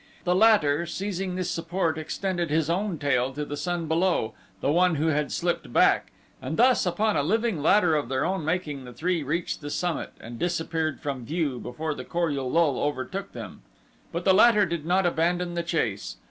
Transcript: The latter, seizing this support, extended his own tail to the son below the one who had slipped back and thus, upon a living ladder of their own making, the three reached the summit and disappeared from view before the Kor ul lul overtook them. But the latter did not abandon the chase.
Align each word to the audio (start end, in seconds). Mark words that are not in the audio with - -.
The 0.23 0.33
latter, 0.33 0.87
seizing 0.87 1.35
this 1.35 1.51
support, 1.51 1.95
extended 1.95 2.49
his 2.49 2.71
own 2.71 2.97
tail 2.97 3.31
to 3.33 3.45
the 3.45 3.55
son 3.55 3.87
below 3.87 4.33
the 4.59 4.71
one 4.71 4.95
who 4.95 5.09
had 5.09 5.31
slipped 5.31 5.71
back 5.71 6.11
and 6.41 6.57
thus, 6.57 6.87
upon 6.87 7.15
a 7.15 7.21
living 7.21 7.61
ladder 7.61 7.95
of 7.95 8.09
their 8.09 8.25
own 8.25 8.43
making, 8.43 8.83
the 8.83 8.93
three 8.93 9.21
reached 9.21 9.61
the 9.61 9.69
summit 9.69 10.13
and 10.19 10.39
disappeared 10.39 11.01
from 11.01 11.23
view 11.23 11.59
before 11.59 11.93
the 11.93 12.03
Kor 12.03 12.31
ul 12.31 12.49
lul 12.51 12.79
overtook 12.79 13.33
them. 13.33 13.61
But 14.11 14.25
the 14.25 14.33
latter 14.33 14.65
did 14.65 14.87
not 14.87 15.05
abandon 15.05 15.53
the 15.53 15.61
chase. 15.61 16.17